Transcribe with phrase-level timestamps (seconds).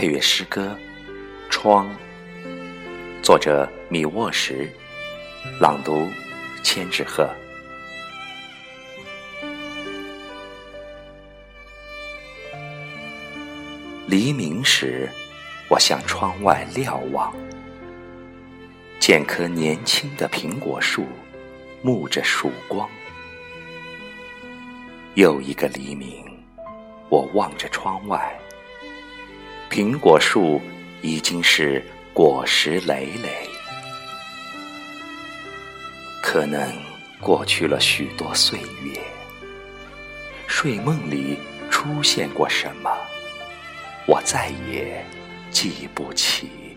[0.00, 0.74] 配乐诗歌
[1.50, 1.86] 《窗》，
[3.22, 4.66] 作者米沃什，
[5.60, 6.08] 朗读
[6.62, 7.28] 千纸鹤。
[14.06, 15.06] 黎明时，
[15.68, 17.30] 我向窗外瞭望，
[18.98, 21.04] 见棵年轻的苹果树，
[21.84, 22.88] 沐着曙光。
[25.12, 26.24] 又一个黎明，
[27.10, 28.34] 我望着窗外，
[29.70, 30.60] 苹果树
[31.00, 31.80] 已经是
[32.12, 33.48] 果实累累。
[36.20, 36.72] 可能
[37.20, 39.00] 过去了许多岁月，
[40.48, 41.38] 睡梦里
[41.70, 42.90] 出现过什么？
[44.06, 45.06] 我再也
[45.52, 46.69] 记不起。